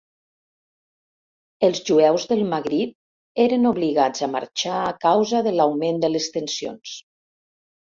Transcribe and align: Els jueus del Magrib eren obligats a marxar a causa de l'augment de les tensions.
Els 1.67 1.81
jueus 1.91 2.25
del 2.33 2.41
Magrib 2.55 3.45
eren 3.45 3.71
obligats 3.75 4.27
a 4.27 4.33
marxar 4.35 4.83
a 4.91 4.99
causa 5.09 5.47
de 5.51 5.59
l'augment 5.61 6.05
de 6.05 6.15
les 6.19 6.31
tensions. 6.41 7.01